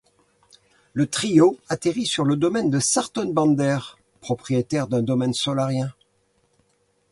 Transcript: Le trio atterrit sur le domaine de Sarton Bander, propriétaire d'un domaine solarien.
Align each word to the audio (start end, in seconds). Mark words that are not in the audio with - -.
Le 0.93 1.05
trio 1.05 1.59
atterrit 1.69 2.07
sur 2.07 2.25
le 2.25 2.35
domaine 2.35 2.71
de 2.71 2.79
Sarton 2.79 3.31
Bander, 3.31 3.77
propriétaire 4.19 4.87
d'un 4.87 5.03
domaine 5.03 5.35
solarien. 5.35 5.91